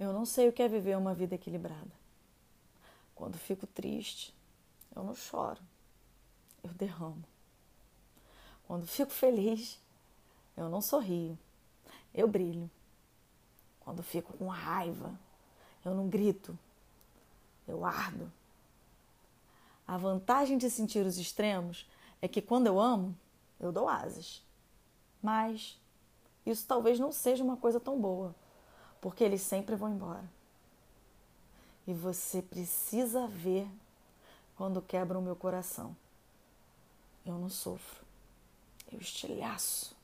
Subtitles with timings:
[0.00, 1.92] Eu não sei o que é viver uma vida equilibrada.
[3.14, 4.34] Quando fico triste,
[4.96, 5.60] eu não choro,
[6.64, 7.22] eu derramo.
[8.66, 9.78] Quando fico feliz,
[10.56, 11.38] eu não sorrio,
[12.14, 12.70] eu brilho.
[13.80, 15.12] Quando fico com raiva,
[15.84, 16.58] eu não grito,
[17.68, 18.32] eu ardo.
[19.86, 21.86] A vantagem de sentir os extremos
[22.22, 23.14] é que quando eu amo,
[23.58, 24.42] eu dou asas.
[25.22, 25.78] Mas
[26.46, 28.34] isso talvez não seja uma coisa tão boa,
[29.00, 30.24] porque eles sempre vão embora.
[31.86, 33.66] E você precisa ver
[34.56, 35.96] quando quebra o meu coração.
[37.24, 38.04] Eu não sofro,
[38.92, 39.94] eu estilhaço.